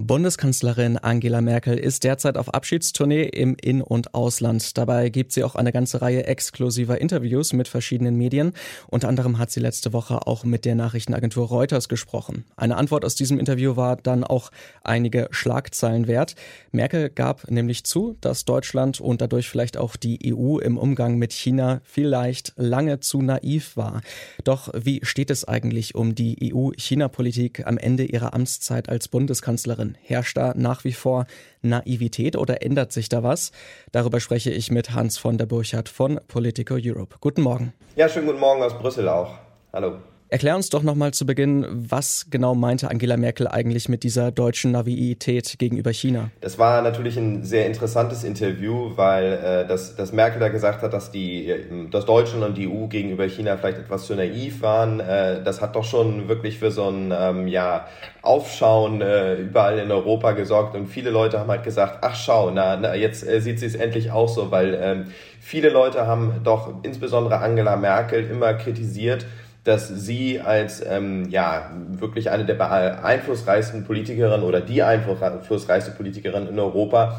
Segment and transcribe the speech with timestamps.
[0.00, 4.76] Bundeskanzlerin Angela Merkel ist derzeit auf Abschiedstournee im In- und Ausland.
[4.76, 8.54] Dabei gibt sie auch eine ganze Reihe exklusiver Interviews mit verschiedenen Medien.
[8.88, 12.44] Unter anderem hat sie letzte Woche auch mit der Nachrichtenagentur Reuters gesprochen.
[12.56, 14.50] Eine Antwort aus diesem Interview war dann auch
[14.82, 16.34] einige Schlagzeilen wert.
[16.72, 21.32] Merkel gab nämlich zu, dass Deutschland und dadurch vielleicht auch die EU im Umgang mit
[21.32, 24.00] China vielleicht lange zu naiv war.
[24.42, 29.83] Doch wie steht es eigentlich um die EU-China-Politik am Ende ihrer Amtszeit als Bundeskanzlerin?
[29.84, 29.98] Jahren.
[30.02, 31.26] Herrscht da nach wie vor
[31.62, 33.52] Naivität oder ändert sich da was?
[33.92, 37.16] Darüber spreche ich mit Hans von der Burchardt von Politico Europe.
[37.20, 37.72] Guten Morgen.
[37.96, 39.38] Ja, schönen guten Morgen aus Brüssel auch.
[39.72, 39.98] Hallo.
[40.34, 44.72] Erklär uns doch nochmal zu Beginn, was genau meinte Angela Merkel eigentlich mit dieser deutschen
[44.72, 46.30] Naivität gegenüber China?
[46.40, 50.92] Das war natürlich ein sehr interessantes Interview, weil äh, das, das Merkel da gesagt hat,
[50.92, 51.54] dass, die,
[51.92, 54.98] dass Deutschland und die EU gegenüber China vielleicht etwas zu naiv waren.
[54.98, 57.86] Äh, das hat doch schon wirklich für so ein ähm, ja,
[58.20, 60.74] Aufschauen äh, überall in Europa gesorgt.
[60.74, 63.76] Und viele Leute haben halt gesagt, ach schau, na, na jetzt äh, sieht sie es
[63.76, 65.04] endlich auch so, weil ähm,
[65.38, 69.26] viele Leute haben doch insbesondere Angela Merkel immer kritisiert,
[69.64, 76.58] dass sie als ähm, ja wirklich eine der einflussreichsten Politikerinnen oder die einflussreichste Politikerin in
[76.58, 77.16] Europa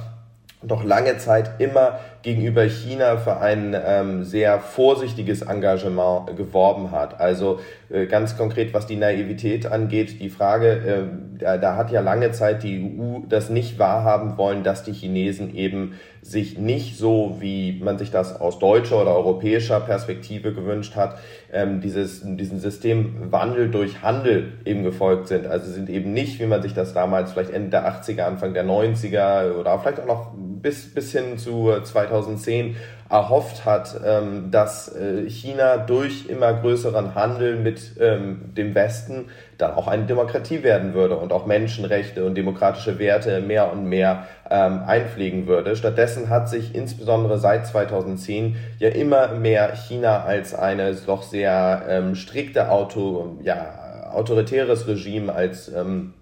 [0.67, 7.19] doch lange Zeit immer gegenüber China für ein ähm, sehr vorsichtiges Engagement geworben hat.
[7.19, 12.01] Also äh, ganz konkret, was die Naivität angeht, die Frage, äh, da, da hat ja
[12.01, 17.37] lange Zeit die EU das nicht wahrhaben wollen, dass die Chinesen eben sich nicht so,
[17.39, 21.19] wie man sich das aus deutscher oder europäischer Perspektive gewünscht hat,
[21.53, 25.45] ähm, dieses, diesen Systemwandel durch Handel eben gefolgt sind.
[25.45, 28.65] Also sind eben nicht, wie man sich das damals vielleicht Ende der 80er, Anfang der
[28.65, 32.75] 90er oder vielleicht auch noch bis, bis hin zu 2010
[33.07, 39.25] erhofft hat, ähm, dass äh, China durch immer größeren Handel mit ähm, dem Westen
[39.57, 44.27] dann auch eine Demokratie werden würde und auch Menschenrechte und demokratische Werte mehr und mehr
[44.49, 45.75] ähm, einpflegen würde.
[45.75, 52.15] Stattdessen hat sich insbesondere seit 2010 ja immer mehr China als eine doch sehr ähm,
[52.15, 56.13] strikte Auto, ja, autoritäres Regime, als ähm,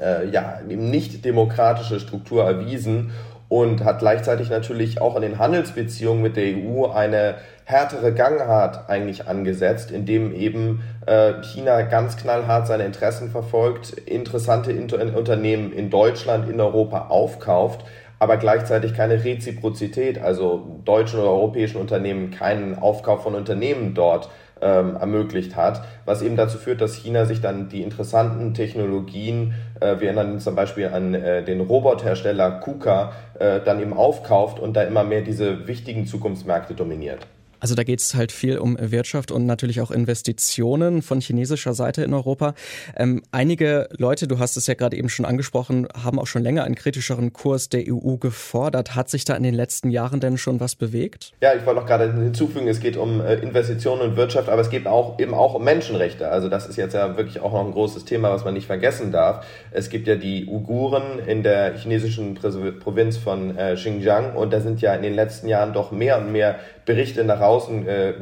[0.00, 3.12] äh, ja, nicht demokratische Struktur erwiesen
[3.48, 9.26] und hat gleichzeitig natürlich auch in den Handelsbeziehungen mit der EU eine härtere Gangart eigentlich
[9.26, 16.48] angesetzt, indem eben äh, China ganz knallhart seine Interessen verfolgt, interessante Inter Unternehmen in Deutschland,
[16.48, 17.84] in Europa aufkauft,
[18.18, 24.30] aber gleichzeitig keine Reziprozität, also deutschen oder europäischen Unternehmen keinen Aufkauf von Unternehmen dort
[24.64, 30.00] ähm, ermöglicht hat, was eben dazu führt, dass China sich dann die interessanten Technologien, äh,
[30.00, 34.74] wir erinnern uns zum Beispiel an äh, den Robothersteller KUKA, äh, dann eben aufkauft und
[34.74, 37.26] da immer mehr diese wichtigen Zukunftsmärkte dominiert.
[37.64, 42.04] Also da geht es halt viel um Wirtschaft und natürlich auch Investitionen von chinesischer Seite
[42.04, 42.52] in Europa.
[42.94, 46.64] Ähm, einige Leute, du hast es ja gerade eben schon angesprochen, haben auch schon länger
[46.64, 48.94] einen kritischeren Kurs der EU gefordert.
[48.94, 51.32] Hat sich da in den letzten Jahren denn schon was bewegt?
[51.40, 54.68] Ja, ich wollte noch gerade hinzufügen, es geht um äh, Investitionen und Wirtschaft, aber es
[54.68, 56.28] geht auch eben auch um Menschenrechte.
[56.28, 59.10] Also das ist jetzt ja wirklich auch noch ein großes Thema, was man nicht vergessen
[59.10, 59.46] darf.
[59.70, 64.82] Es gibt ja die Uiguren in der chinesischen Provinz von äh, Xinjiang und da sind
[64.82, 68.14] ja in den letzten Jahren doch mehr und mehr Berichte nach außen äh,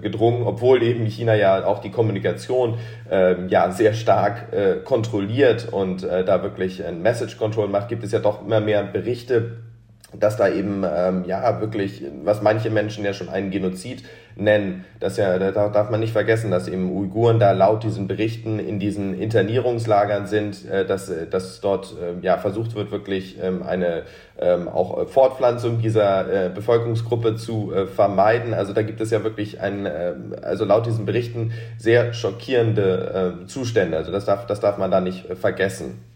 [0.00, 2.78] gedrungen, obwohl eben China ja auch die Kommunikation
[3.10, 8.04] äh, ja sehr stark äh, kontrolliert und äh, da wirklich ein Message Control macht, gibt
[8.04, 9.58] es ja doch immer mehr Berichte
[10.12, 14.04] dass da eben ähm, ja wirklich, was manche Menschen ja schon einen Genozid
[14.36, 18.58] nennen, das ja, da darf man nicht vergessen, dass eben Uiguren da laut diesen Berichten
[18.58, 24.02] in diesen Internierungslagern sind, äh, dass, dass dort äh, ja versucht wird, wirklich ähm, eine
[24.38, 28.54] ähm, auch Fortpflanzung dieser äh, Bevölkerungsgruppe zu äh, vermeiden.
[28.54, 33.46] Also da gibt es ja wirklich ein, äh, also laut diesen Berichten sehr schockierende äh,
[33.46, 33.96] Zustände.
[33.96, 36.15] Also das darf, das darf man da nicht äh, vergessen.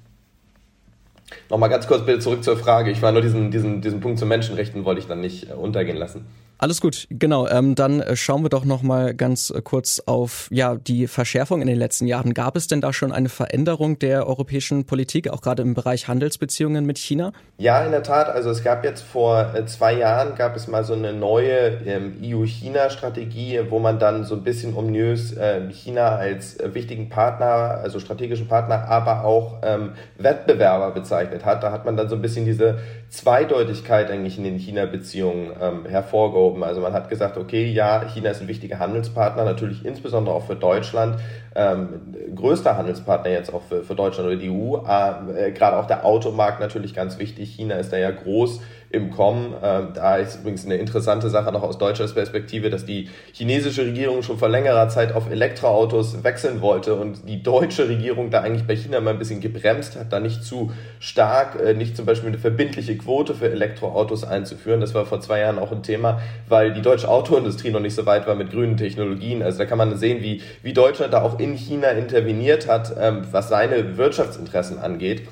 [1.48, 2.90] Nochmal ganz kurz bitte zurück zur Frage.
[2.90, 5.96] Ich war nur diesen, diesen, diesen Punkt zu Menschenrechten wollte ich dann nicht äh, untergehen
[5.96, 6.26] lassen.
[6.60, 7.48] Alles gut, genau.
[7.48, 11.62] Ähm, dann äh, schauen wir doch noch mal ganz äh, kurz auf ja die Verschärfung
[11.62, 12.34] in den letzten Jahren.
[12.34, 16.84] Gab es denn da schon eine Veränderung der europäischen Politik, auch gerade im Bereich Handelsbeziehungen
[16.84, 17.32] mit China?
[17.56, 18.28] Ja, in der Tat.
[18.28, 22.18] Also es gab jetzt vor äh, zwei Jahren gab es mal so eine neue ähm,
[22.22, 28.48] EU-China-Strategie, wo man dann so ein bisschen ominös äh, China als wichtigen Partner, also strategischen
[28.48, 31.62] Partner, aber auch ähm, Wettbewerber bezeichnet hat.
[31.62, 36.49] Da hat man dann so ein bisschen diese Zweideutigkeit eigentlich in den China-Beziehungen ähm, hervorgehoben
[36.50, 36.62] geschoben.
[36.62, 40.56] Also man hat gesagt, okay, ja, China ist ein wichtiger Handelspartner, natürlich insbesondere auch für
[40.56, 41.16] Deutschland,
[41.54, 44.76] ähm, größter Handelspartner jetzt auch für, für Deutschland oder die EU.
[44.76, 47.54] Äh, Gerade auch der Automarkt natürlich ganz wichtig.
[47.54, 48.60] China ist da ja groß
[48.90, 49.54] im Kommen.
[49.62, 54.22] Ähm, da ist übrigens eine interessante Sache noch aus deutscher Perspektive, dass die chinesische Regierung
[54.22, 58.74] schon vor längerer Zeit auf Elektroautos wechseln wollte und die deutsche Regierung da eigentlich bei
[58.74, 62.38] China mal ein bisschen gebremst hat, da nicht zu stark, äh, nicht zum Beispiel eine
[62.38, 64.80] verbindliche Quote für Elektroautos einzuführen.
[64.80, 68.06] Das war vor zwei Jahren auch ein Thema, weil die deutsche Autoindustrie noch nicht so
[68.06, 69.42] weit war mit grünen Technologien.
[69.42, 73.22] Also da kann man sehen, wie, wie Deutschland da auch in China interveniert hat, ähm,
[73.30, 75.22] was seine Wirtschaftsinteressen angeht.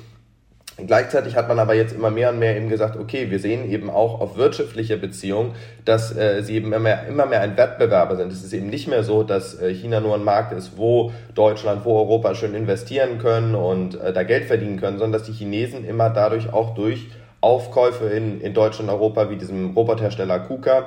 [0.87, 3.89] Gleichzeitig hat man aber jetzt immer mehr und mehr eben gesagt, okay, wir sehen eben
[3.89, 5.53] auch auf wirtschaftliche Beziehungen,
[5.85, 8.31] dass äh, sie eben immer mehr, immer mehr ein Wettbewerber sind.
[8.31, 11.85] Es ist eben nicht mehr so, dass äh, China nur ein Markt ist, wo Deutschland,
[11.85, 15.85] wo Europa schön investieren können und äh, da Geld verdienen können, sondern dass die Chinesen
[15.85, 17.07] immer dadurch auch durch
[17.41, 20.85] Aufkäufe in, in Deutschland und Europa wie diesem Robothersteller KUKA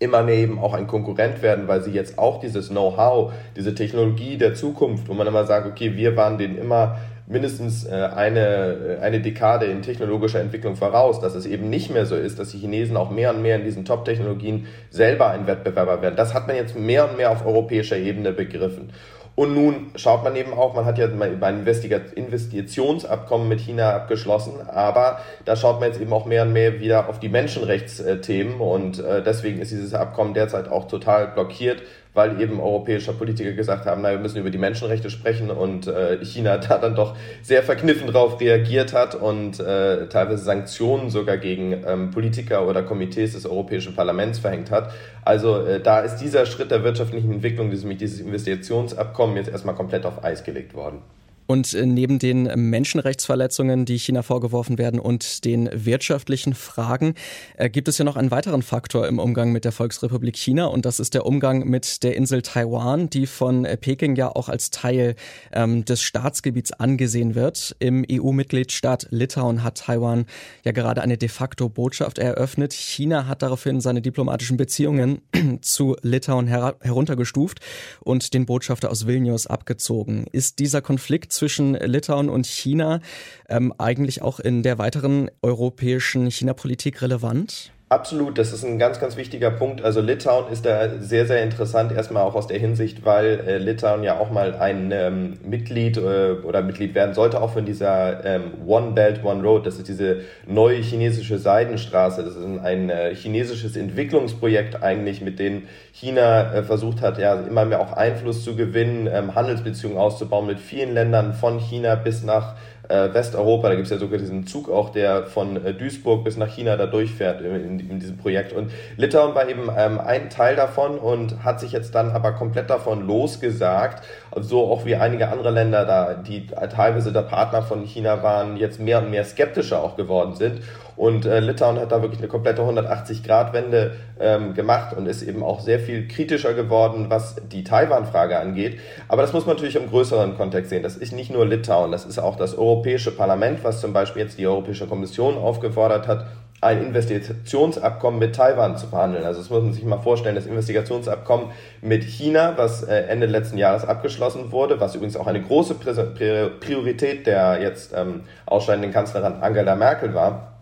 [0.00, 4.36] immer mehr eben auch ein Konkurrent werden, weil sie jetzt auch dieses Know-how, diese Technologie
[4.36, 6.98] der Zukunft, wo man immer sagt, okay, wir waren denen immer
[7.28, 12.06] mindestens äh, eine, äh, eine Dekade in technologischer Entwicklung voraus, dass es eben nicht mehr
[12.06, 16.02] so ist, dass die Chinesen auch mehr und mehr in diesen Top-Technologien selber ein Wettbewerber
[16.02, 16.16] werden.
[16.16, 18.92] Das hat man jetzt mehr und mehr auf europäischer Ebene begriffen.
[19.38, 25.20] Und nun schaut man eben auch, man hat ja ein Investitionsabkommen mit China abgeschlossen, aber
[25.44, 29.22] da schaut man jetzt eben auch mehr und mehr wieder auf die Menschenrechtsthemen und äh,
[29.22, 31.82] deswegen ist dieses Abkommen derzeit auch total blockiert
[32.14, 36.24] weil eben europäische Politiker gesagt haben, na, wir müssen über die Menschenrechte sprechen und äh,
[36.24, 41.84] China da dann doch sehr verkniffen drauf reagiert hat und äh, teilweise Sanktionen sogar gegen
[41.86, 44.92] ähm, Politiker oder Komitees des Europäischen Parlaments verhängt hat.
[45.24, 50.06] Also äh, da ist dieser Schritt der wirtschaftlichen Entwicklung, dieses, dieses Investitionsabkommen, jetzt erstmal komplett
[50.06, 51.02] auf Eis gelegt worden.
[51.48, 57.14] Und äh, neben den Menschenrechtsverletzungen, die China vorgeworfen werden und den wirtschaftlichen Fragen,
[57.56, 60.84] äh, gibt es ja noch einen weiteren Faktor im Umgang mit der Volksrepublik China und
[60.84, 64.70] das ist der Umgang mit der Insel Taiwan, die von äh, Peking ja auch als
[64.70, 65.16] Teil
[65.50, 67.74] ähm, des Staatsgebiets angesehen wird.
[67.78, 70.26] Im EU-Mitgliedstaat Litauen hat Taiwan
[70.64, 72.74] ja gerade eine de facto Botschaft eröffnet.
[72.74, 75.22] China hat daraufhin seine diplomatischen Beziehungen
[75.62, 77.60] zu Litauen her heruntergestuft
[78.00, 80.26] und den Botschafter aus Vilnius abgezogen.
[80.30, 83.00] Ist dieser Konflikt zwischen Litauen und China
[83.48, 87.72] ähm, eigentlich auch in der weiteren europäischen China-Politik relevant?
[87.90, 89.82] Absolut, das ist ein ganz, ganz wichtiger Punkt.
[89.82, 94.02] Also Litauen ist da sehr, sehr interessant, erstmal auch aus der Hinsicht, weil äh, Litauen
[94.02, 98.42] ja auch mal ein ähm, Mitglied äh, oder Mitglied werden sollte, auch von dieser ähm,
[98.66, 99.66] One Belt, One Road.
[99.66, 102.22] Das ist diese neue chinesische Seidenstraße.
[102.24, 105.62] Das ist ein, ein äh, chinesisches Entwicklungsprojekt eigentlich, mit dem
[105.94, 110.60] China äh, versucht hat, ja immer mehr auch Einfluss zu gewinnen, ähm, Handelsbeziehungen auszubauen mit
[110.60, 112.54] vielen Ländern von China bis nach
[112.88, 113.68] äh, Westeuropa.
[113.68, 116.76] Da gibt es ja sogar diesen Zug auch, der von äh, Duisburg bis nach China
[116.76, 118.52] da durchfährt in, in, diesem Projekt.
[118.52, 122.70] Und Litauen war eben ähm, ein Teil davon und hat sich jetzt dann aber komplett
[122.70, 124.02] davon losgesagt,
[124.36, 128.80] so auch wie einige andere Länder da, die teilweise der Partner von China waren, jetzt
[128.80, 130.60] mehr und mehr skeptischer auch geworden sind.
[130.98, 135.60] Und äh, Litauen hat da wirklich eine komplette 180-Grad-Wende ähm, gemacht und ist eben auch
[135.60, 138.80] sehr viel kritischer geworden, was die Taiwan-Frage angeht.
[139.06, 140.82] Aber das muss man natürlich im größeren Kontext sehen.
[140.82, 144.38] Das ist nicht nur Litauen, das ist auch das Europäische Parlament, was zum Beispiel jetzt
[144.38, 146.26] die Europäische Kommission aufgefordert hat,
[146.60, 149.24] ein Investitionsabkommen mit Taiwan zu verhandeln.
[149.24, 151.50] Also das muss man sich mal vorstellen, das Investigationsabkommen
[151.82, 157.26] mit China, was äh, Ende letzten Jahres abgeschlossen wurde, was übrigens auch eine große Priorität
[157.26, 160.57] der jetzt ähm, ausscheidenden Kanzlerin Angela Merkel war,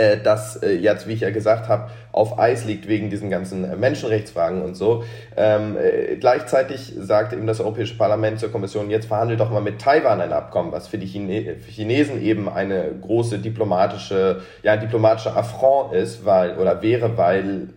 [0.00, 3.64] äh, das äh, jetzt, wie ich ja gesagt habe, auf Eis liegt wegen diesen ganzen
[3.64, 5.04] äh, Menschenrechtsfragen und so.
[5.36, 9.80] Ähm, äh, gleichzeitig sagt eben das Europäische Parlament zur Kommission, jetzt verhandelt doch mal mit
[9.80, 15.36] Taiwan ein Abkommen, was für die Chine Chinesen eben eine große diplomatische, ja, ein diplomatischer
[15.36, 17.68] Affront ist, weil, oder wäre, weil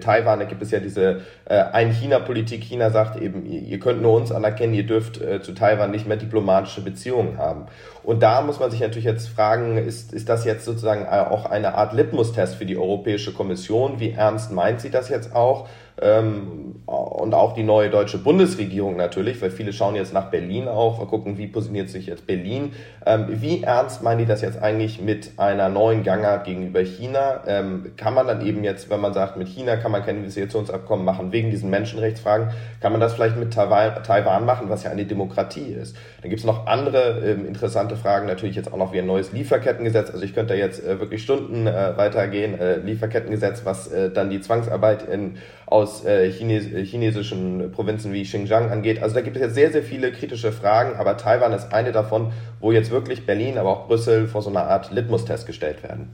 [0.00, 2.62] Taiwan, da gibt es ja diese äh, Ein-China-Politik.
[2.64, 6.16] China sagt eben, ihr, könnt nur uns anerkennen, ihr dürft äh, zu Taiwan nicht mehr
[6.16, 7.66] diplomatische Beziehungen haben.
[8.02, 11.74] Und da muss man sich natürlich jetzt fragen, ist, ist das jetzt sozusagen auch eine
[11.74, 14.00] Art Litmus-Test für die Europäische Kommission?
[14.00, 15.68] Wie ernst meint sie das jetzt auch?
[16.00, 21.06] Ähm, und auch die neue deutsche Bundesregierung natürlich, weil viele schauen jetzt nach Berlin auch,
[21.08, 22.72] gucken, wie positioniert sich jetzt Berlin.
[23.06, 27.42] Ähm, wie ernst meinen die das jetzt eigentlich mit einer neuen Gangart gegenüber China?
[27.46, 31.04] Ähm, kann man dann eben jetzt, wenn man sagt, mit China kann man kein Investitionsabkommen
[31.04, 32.48] machen wegen diesen Menschenrechtsfragen,
[32.80, 35.96] kann man das vielleicht mit Taiwan machen, was ja eine Demokratie ist?
[36.22, 39.32] Dann gibt es noch andere ähm, interessante Fragen, natürlich jetzt auch noch wie ein neues
[39.32, 40.10] Lieferkettengesetz.
[40.10, 42.58] Also ich könnte da jetzt äh, wirklich Stunden äh, weitergehen.
[42.58, 45.36] Äh, Lieferkettengesetz, was äh, dann die Zwangsarbeit in,
[45.70, 49.02] aus äh, Chines chinesischen Provinzen wie Xinjiang angeht.
[49.02, 52.32] Also da gibt es jetzt sehr, sehr viele kritische Fragen, aber Taiwan ist eine davon,
[52.60, 56.10] wo jetzt wirklich Berlin, aber auch Brüssel vor so einer Art Litmus-Test gestellt werden.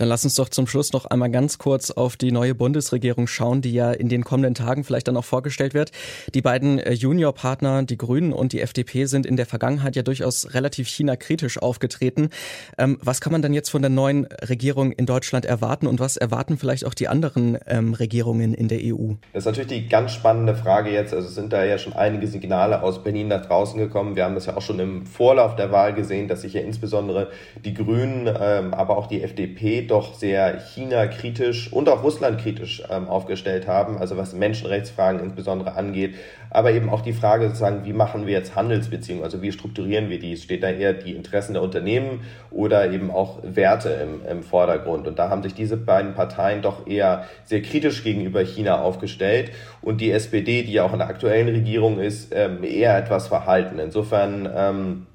[0.00, 3.60] Dann lass uns doch zum Schluss noch einmal ganz kurz auf die neue Bundesregierung schauen,
[3.60, 5.92] die ja in den kommenden Tagen vielleicht dann auch vorgestellt wird.
[6.32, 10.54] Die beiden äh, Juniorpartner, die Grünen und die FDP, sind in der Vergangenheit ja durchaus
[10.54, 12.30] relativ China-kritisch aufgetreten.
[12.78, 16.16] Ähm, was kann man denn jetzt von der neuen Regierung in Deutschland erwarten und was
[16.16, 19.16] erwarten vielleicht auch die anderen ähm, Regierungen in der EU?
[19.34, 21.12] Das ist natürlich die ganz spannende Frage jetzt.
[21.12, 24.16] Also sind da ja schon einige Signale aus Berlin nach draußen gekommen.
[24.16, 27.28] Wir haben das ja auch schon im Vorlauf der Wahl gesehen, dass sich ja insbesondere
[27.62, 33.66] die Grünen, ähm, aber auch die FDP doch sehr China-kritisch und auch Russland-kritisch ähm, aufgestellt
[33.66, 36.14] haben, also was Menschenrechtsfragen insbesondere angeht,
[36.50, 40.18] aber eben auch die Frage sozusagen, wie machen wir jetzt Handelsbeziehungen, also wie strukturieren wir
[40.18, 40.36] die?
[40.36, 42.20] Steht da eher die Interessen der Unternehmen
[42.50, 45.06] oder eben auch Werte im, im Vordergrund?
[45.06, 50.00] Und da haben sich diese beiden Parteien doch eher sehr kritisch gegenüber China aufgestellt und
[50.00, 53.78] die SPD, die ja auch in der aktuellen Regierung ist, ähm, eher etwas verhalten.
[53.78, 55.06] Insofern ähm,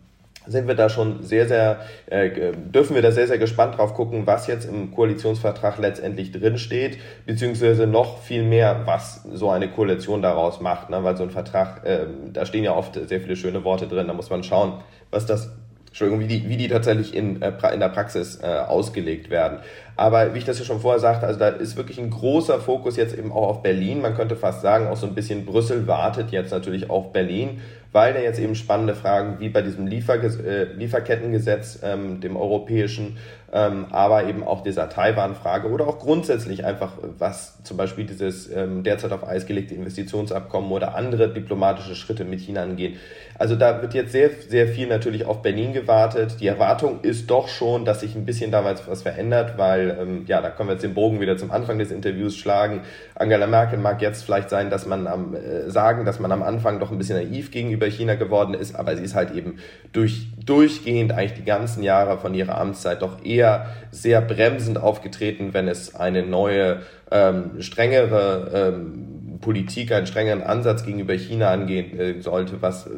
[0.48, 4.26] sind wir da schon sehr, sehr, äh, dürfen wir da sehr, sehr gespannt drauf gucken,
[4.28, 10.62] was jetzt im Koalitionsvertrag letztendlich drinsteht, beziehungsweise noch viel mehr, was so eine Koalition daraus
[10.62, 11.04] macht, ne?
[11.04, 14.14] weil so ein Vertrag, äh, da stehen ja oft sehr viele schöne Worte drin, da
[14.14, 15.52] muss man schauen, was das
[15.96, 19.60] Entschuldigung, wie die, wie die tatsächlich in, äh, in der Praxis äh, ausgelegt werden.
[19.98, 22.98] Aber wie ich das ja schon vorher sagte, also da ist wirklich ein großer Fokus
[22.98, 24.02] jetzt eben auch auf Berlin.
[24.02, 27.62] Man könnte fast sagen, auch so ein bisschen Brüssel wartet jetzt natürlich auf Berlin,
[27.94, 33.16] weil da jetzt eben spannende Fragen wie bei diesem Liefer, äh, Lieferkettengesetz, ähm, dem europäischen,
[33.54, 38.84] ähm, aber eben auch dieser Taiwan-Frage oder auch grundsätzlich einfach, was zum Beispiel dieses ähm,
[38.84, 42.98] derzeit auf Eis gelegte Investitionsabkommen oder andere diplomatische Schritte mit China angeht.
[43.38, 46.38] Also da wird jetzt sehr, sehr viel natürlich auf Berlin gewartet.
[46.42, 50.42] Die Erwartung ist doch schon, dass sich ein bisschen damals was verändert, weil, ähm, ja,
[50.42, 52.82] da können wir jetzt den Bogen wieder zum Anfang des Interviews schlagen.
[53.16, 56.80] Angela Merkel mag jetzt vielleicht sein, dass man am, äh, sagen, dass man am Anfang
[56.80, 59.58] doch ein bisschen naiv gegenüber China geworden ist, aber sie ist halt eben
[59.92, 65.68] durch, durchgehend eigentlich die ganzen Jahre von ihrer Amtszeit doch eher sehr bremsend aufgetreten, wenn
[65.68, 72.62] es eine neue, ähm, strengere ähm, Politik, einen strengeren Ansatz gegenüber China angehen äh, sollte,
[72.62, 72.90] was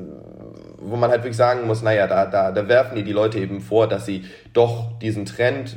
[0.80, 3.62] wo man halt wirklich sagen muss, naja, da, da, da werfen die die Leute eben
[3.62, 5.76] vor, dass sie doch diesen Trend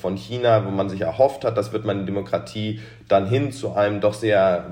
[0.00, 3.74] von China, wo man sich erhofft hat, das wird man in Demokratie dann hin zu
[3.74, 4.66] einem doch sehr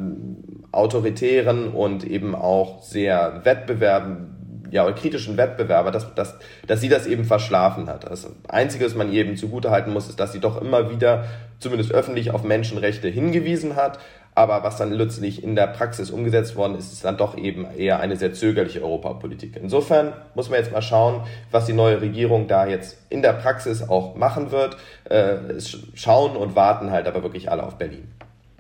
[0.73, 7.25] autoritären und eben auch sehr wettbewerben, ja, kritischen Wettbewerber, dass, dass, dass sie das eben
[7.25, 8.11] verschlafen hat.
[8.11, 11.27] Das Einzige, was man ihr eben zugutehalten muss, ist, dass sie doch immer wieder,
[11.59, 13.99] zumindest öffentlich, auf Menschenrechte hingewiesen hat.
[14.35, 18.01] Aber was dann letztlich in der Praxis umgesetzt worden ist, ist dann doch eben eher
[18.01, 19.57] eine sehr zögerliche Europapolitik.
[19.61, 23.83] Insofern muss man jetzt mal schauen, was die neue Regierung da jetzt in der Praxis
[23.83, 24.77] auch machen wird.
[25.05, 25.61] Äh,
[25.95, 28.09] schauen und warten halt aber wirklich alle auf Berlin.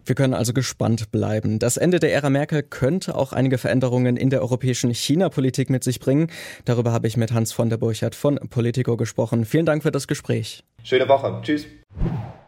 [0.05, 1.61] Wir können also gespannt bleiben.
[1.61, 6.01] Das Ende der Ära Merkel könnte auch einige Veränderungen in der europäischen China-Politik mit sich
[6.01, 6.27] bringen.
[6.65, 9.45] Darüber habe ich mit Hans von der Burchardt von Politico gesprochen.
[9.45, 10.65] Vielen Dank für das Gespräch.
[10.83, 11.41] Schöne Woche.
[11.43, 11.67] Tschüss.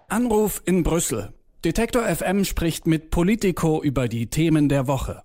[0.08, 1.32] Anruf in Brüssel.
[1.64, 5.24] Detektor FM spricht mit Politico über die Themen der Woche.